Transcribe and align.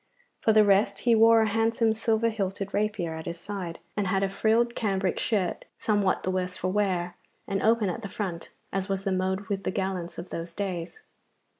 For 0.39 0.51
the 0.51 0.65
rest, 0.65 1.01
he 1.01 1.13
wore 1.13 1.41
a 1.43 1.47
handsome 1.47 1.93
silver 1.93 2.29
hilted 2.29 2.73
rapier 2.73 3.13
at 3.13 3.27
his 3.27 3.39
side, 3.39 3.77
and 3.95 4.07
had 4.07 4.23
a 4.23 4.29
frilled 4.31 4.73
cambric 4.73 5.19
shirt 5.19 5.65
somewhat 5.77 6.23
the 6.23 6.31
worse 6.31 6.57
for 6.57 6.69
wear 6.69 7.15
and 7.47 7.61
open 7.61 7.87
at 7.87 8.01
the 8.01 8.09
front, 8.09 8.49
as 8.73 8.89
was 8.89 9.03
the 9.03 9.11
mode 9.11 9.41
with 9.41 9.63
the 9.63 9.69
gallants 9.69 10.17
of 10.17 10.31
those 10.31 10.55
days. 10.55 11.01